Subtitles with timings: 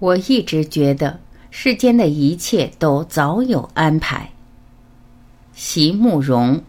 [0.00, 1.18] 我一直觉得
[1.50, 4.30] 世间的一切都早有安排。
[5.54, 6.62] 席慕容。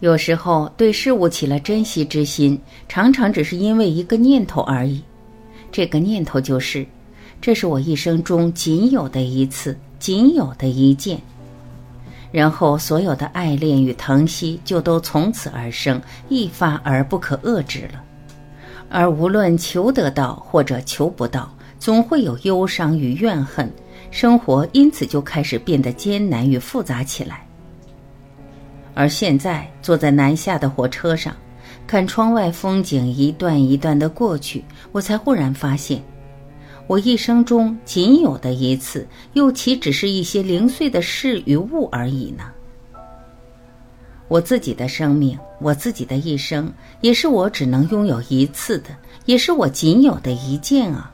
[0.00, 5.00] 有时候对事物起了珍惜之心，常常只是因为一个念头而已。
[5.72, 6.86] 这个念头就是，
[7.40, 11.18] 这是我一生中仅有的一次，仅有的一件。
[12.30, 18.02] 然后所有的爱恋与疼惜就都从此而生，一发而不可遏制了。
[18.90, 23.70] 而无论求得到或者求不到，总会有忧伤与怨恨，
[24.10, 27.46] 生活因此就开始变得艰难与复杂起来。
[28.94, 31.34] 而现在坐在南下的火车上。
[31.86, 36.02] 看窗外风景一段一段的过去，我才忽然发现，
[36.86, 42.44] 我一生中仅有的一次，又岂只是一些零碎的事与物而已呢？
[44.28, 48.88] 我自己的生命，我自己的一生，也是我只能拥有一次的，
[49.26, 51.12] 也是我仅有的一件啊。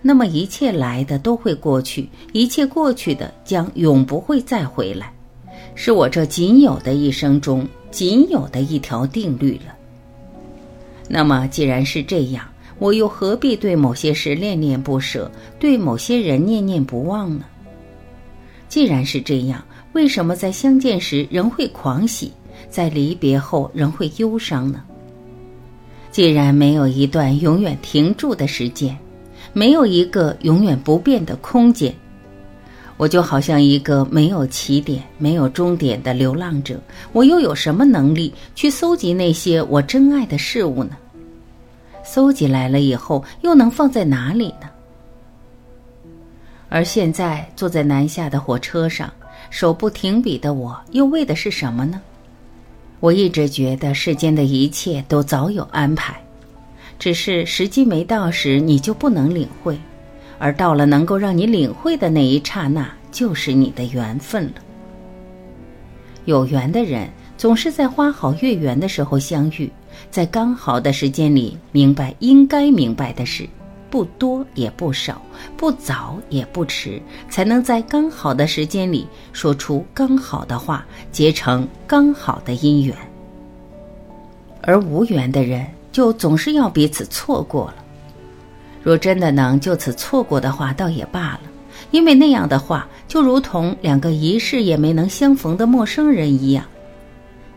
[0.00, 5.12] 那么一切来的都会过去，一切过去的将永不会再回来，
[5.74, 7.66] 是我这仅有的一生中。
[7.92, 9.72] 仅有的一条定律了。
[11.08, 12.44] 那么，既然是这样，
[12.78, 17.44] 我又何必对某些事恋恋不舍，对某些人念念不忘呢？
[18.68, 22.32] 既然是这样，为什么在相见时仍会狂喜，
[22.70, 24.82] 在离别后仍会忧伤呢？
[26.10, 28.96] 既然没有一段永远停住的时间，
[29.52, 31.94] 没有一个永远不变的空间。
[32.96, 36.80] 我就好像一个没有起点、没有终点的流浪者，
[37.12, 40.96] 我又有什么能力去搜集那些我珍爱的事物呢？
[42.04, 44.68] 搜集来了以后，又能放在哪里呢？
[46.68, 49.12] 而现在坐在南下的火车上，
[49.50, 52.00] 手不停笔的我，又为的是什么呢？
[53.00, 56.22] 我一直觉得世间的一切都早有安排，
[56.98, 59.78] 只是时机没到时，你就不能领会。
[60.42, 64.54] 而到了能够让你领会的那一刹那，就是你的缘分了。
[66.24, 67.08] 有缘的人
[67.38, 69.70] 总是在花好月圆的时候相遇，
[70.10, 73.48] 在刚好的时间里明白应该明白的事，
[73.88, 75.22] 不多也不少，
[75.56, 82.96] 不早也不迟，才能在刚好的时间里说出刚好的话，结成刚好的姻缘。
[84.60, 87.81] 而无缘的人，就总是要彼此错过了。
[88.82, 91.40] 若真的能就此错过的话，倒也罢了，
[91.90, 96.64] 因为那样的话就如同两个一世也没能相逢的陌生人一样。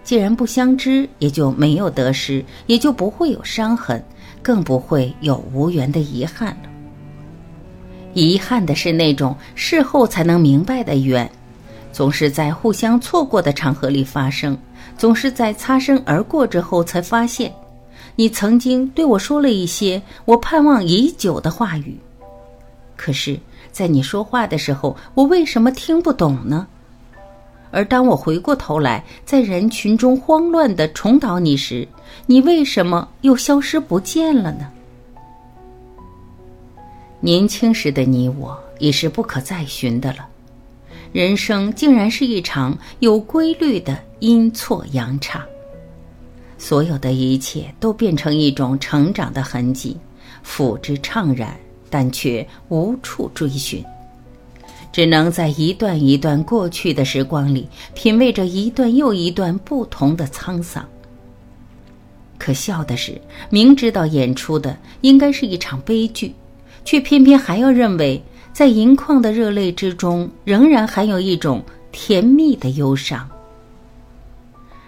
[0.04, 4.04] 既然不相知，也就没有得失，也就不会有伤痕，
[4.44, 6.70] 更不会有无缘的遗憾了。
[8.14, 11.28] 遗憾的是那种事后才能明白的缘，
[11.92, 14.56] 总是在互相错过的场合里发生，
[14.96, 17.52] 总是在擦身而过之后才发现。
[18.16, 21.98] 你曾经对我说了一些我盼望已久的话语，
[22.96, 23.40] 可是，
[23.72, 26.68] 在你说话的时候，我为什么听不懂呢？
[27.72, 31.86] 而当我回过头来，在人群中慌乱的重蹈你时，
[32.26, 34.72] 你为什么又消失不见了呢？
[37.20, 40.26] 年轻时的你我已是不可再寻的了，
[41.12, 45.46] 人生竟然是一场有规律的阴错阳差。
[46.68, 49.96] 所有的一切都变成一种成长的痕迹，
[50.44, 51.56] 抚之怅然，
[51.92, 53.86] 但却无处追寻，
[54.92, 60.84] 只能在一段一段过去的时光里，品味着一段又一段不同的沧桑。
[62.40, 63.22] 可笑的是，
[63.52, 66.34] 明知道演出的应该是一场悲剧，
[66.84, 68.20] 却偏偏还要认为，
[68.54, 73.30] 在盈眶的热泪之中，仍然含有一种甜蜜的忧伤。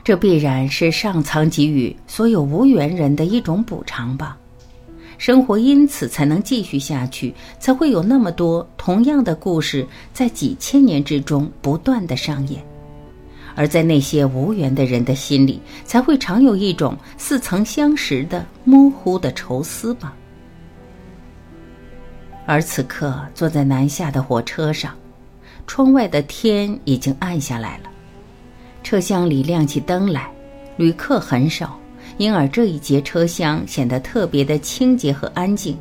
[0.08, 4.38] 这必然是上苍给予所有无缘人的一种补偿吧，
[5.18, 12.66] 生活因此才能继续下去，才会有那么多同样的故事在几千年之中不断的上演，
[13.54, 20.16] 而在那些无缘的人的心里，才会常有一种似曾相识的模糊的愁思吧。
[22.46, 24.96] 而此刻坐在南下的火车上，
[25.68, 27.90] 窗外的天已经暗下来了。
[28.88, 30.32] 车厢里亮起灯来，
[30.78, 31.78] 旅客很少，
[32.18, 35.78] 因而这一节车厢显得特别的清洁和安静。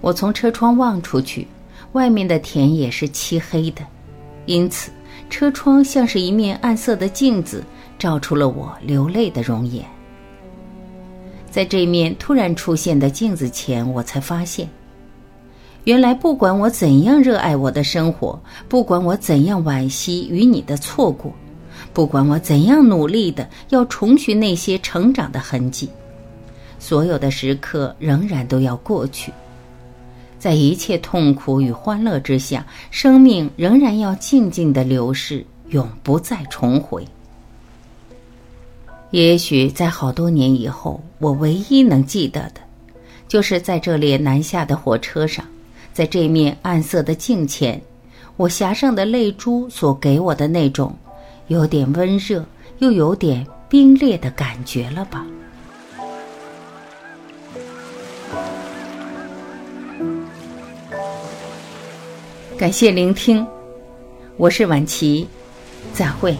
[0.00, 1.48] 我从车窗望出去，
[1.90, 3.84] 外面的田野是漆黑的，
[4.46, 4.92] 因此
[5.28, 7.64] 车窗像是一面暗色的镜子，
[7.98, 9.84] 照出了我流泪的容颜。
[11.50, 14.68] 在这面突然出现的镜子前，我才发现，
[15.84, 21.32] 原来不管我怎样热爱我的生活，不管我怎样惋惜与你的错过，
[21.92, 25.88] 不管我怎样努力的要重寻那些成长的痕迹，
[26.78, 29.32] 所有的时刻仍然都要过去。
[30.38, 37.06] 在一切痛苦与欢乐之下，生命仍然要静静的流逝，永不再重回。
[39.10, 42.60] 也许在好多年以后，我唯一能记得的，
[43.28, 45.44] 就是在这列南下的火车上，
[45.92, 47.80] 在这面暗色的镜前，
[48.36, 50.96] 我颊上的泪珠所给我的那种，
[51.48, 52.44] 有点温热
[52.78, 55.26] 又有点冰冽的感觉了吧。
[62.56, 63.46] 感谢聆听，
[64.36, 65.26] 我是晚琪，
[65.94, 66.36] 再会。